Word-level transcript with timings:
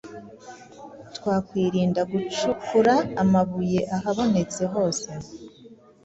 twakwirinda 1.15 2.01
gucukura 2.11 2.95
amabuye 3.21 3.81
ahabonetse 3.95 4.61
hose 4.73 5.09